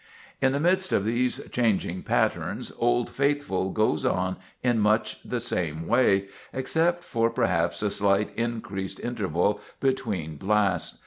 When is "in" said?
0.41-0.51, 4.63-4.79